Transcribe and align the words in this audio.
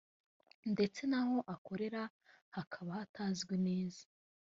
ndetse 0.73 1.01
n’aho 1.11 1.37
akorera 1.55 2.01
hakaba 2.55 2.91
hatazwi 2.99 3.55
neza 3.67 4.03